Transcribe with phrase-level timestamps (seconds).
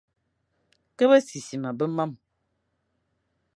[0.97, 2.17] Ke besisima be marne,